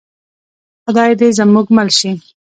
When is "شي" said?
1.99-2.11